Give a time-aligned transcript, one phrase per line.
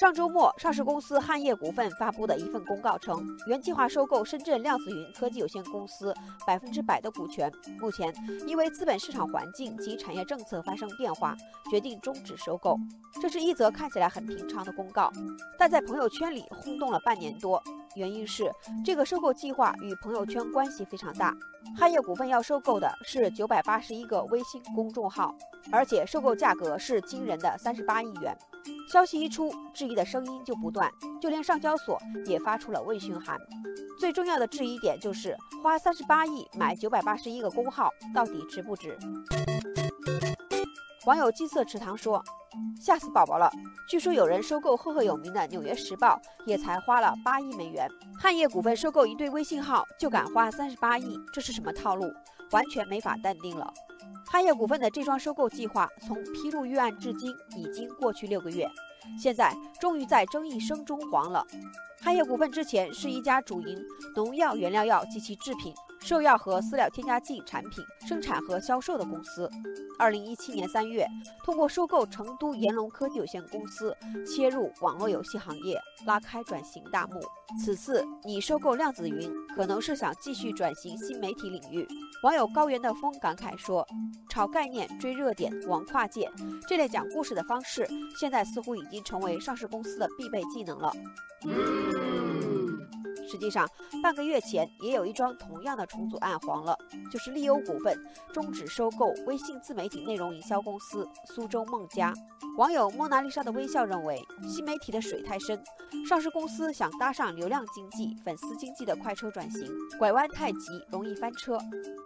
[0.00, 6.14] 上周末，上市公司汉业股份发布的一份公告称，原计划收购深圳量子云科技有限公司
[6.46, 8.10] 百分之百的股权，目前
[8.46, 11.36] 因为资本市场环境及产业政策发生变化，
[11.70, 12.78] 决定终止收购。
[13.20, 15.12] 这是一则看起来很平常的公告，
[15.58, 17.62] 但在朋友圈里轰动了半年多。
[17.96, 18.50] 原因是
[18.84, 21.36] 这个收购计划与朋友圈关系非常大。
[21.76, 25.34] 汉业股份要收购的是九百八十一个微信公众号，
[25.70, 28.36] 而且收购价格是惊人的三十八亿元。
[28.92, 30.90] 消息一出，质疑的声音就不断，
[31.20, 33.38] 就连上交所也发出了问询函。
[33.98, 38.98] 最重要的质疑点就是花三十八亿买九百八十一个公号，到底值不值？
[41.06, 42.22] 网友金色池塘说
[42.78, 43.50] ：“吓死宝宝了！
[43.88, 47.88] 据说有人收购赫赫有名的《纽约时报》，也才花了八亿美元。
[48.18, 52.12] 汉业股份收购一对微信号就敢花三十八亿，这是什么套路？
[52.50, 53.72] 完全没法淡定了。”
[54.30, 58.70] 汉业股份的这桩收购计划从披露预案至今已经过去六个月，
[59.18, 61.46] 现在终于在争议声中黄了。
[62.02, 63.82] 汉业股份之前是一家主营
[64.14, 65.74] 农药原料药及其制品。
[66.02, 69.48] 兽药和饲料添加剂产品生产和销售的公司，
[69.98, 71.06] 二零一七年三月
[71.44, 77.20] 通过收购成都炎龙科技有限公司，切入网络游戏行业，拉开转型大幕。
[77.62, 81.86] 此次你收购量子云，可能是想继续转型新媒体领域。
[82.22, 83.86] 网友高原的风感慨说
[84.28, 86.30] ：“炒概念、追热点、玩跨界，
[86.68, 87.86] 这类讲故事的方式，
[88.18, 90.92] 现在似乎已经成为上市公司的必备技能了。”
[93.30, 93.68] 实际上，
[94.02, 96.76] 半个月前也有一桩同样的重组案黄了，
[97.12, 97.96] 就是利欧股份
[98.32, 102.12] 终止收购微信自媒体内容营销公司苏州梦家。
[102.58, 105.62] 网友蒙娜丽莎的微笑认为，新媒体的水太深，
[106.08, 111.56] 上市公司想搭上流量经济、粉丝经济的快车转型，拐弯太急容易翻车。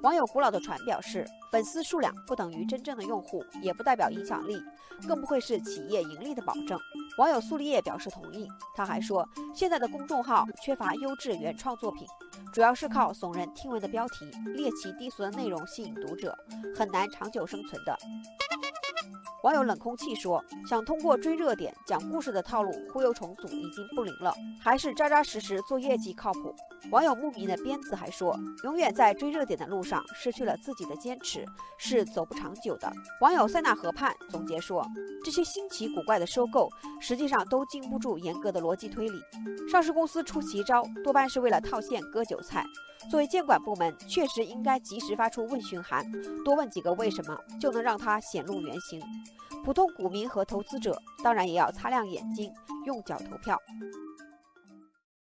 [0.02, 4.62] 网友古老的船表示，粉丝数量不等于真正的用户，也不代表影响力，
[5.08, 6.78] 更不会是企业盈利的保证。
[7.16, 12.06] 网友苏立叶表示同意，他还说，现在的公众号缺乏优质原创作品，
[12.52, 16.36] 主要是靠耸人听闻的标题、猎奇低俗的内容吸引读者，
[16.76, 17.96] 很难长久生存的。
[19.44, 26.56] 网友冷空气说：“想通过追热点、讲故事的套路忽悠重组已经不灵了，还是扎扎实实做业绩靠谱。”
[26.90, 28.34] 网友牧民的鞭子还说
[28.64, 31.44] ：“永远在追热点的路上失去了自己的坚持，
[31.76, 32.90] 是走不长久的。”
[33.20, 34.82] 网友塞纳河畔总结说
[35.22, 36.66] ：“这些新奇古怪的收购，
[36.98, 39.20] 实际上都经不住严格的逻辑推理。
[39.70, 42.64] 上市公司出奇招，多半是为了套现割韭菜。
[43.10, 46.04] 作为监管部门，确实应该及时发出问询函，
[46.44, 49.00] 多问几个为什么，就能让它显露原形。”
[49.64, 52.52] 普通股民和投资者当然也要擦亮眼睛，
[52.84, 53.58] 用脚投票。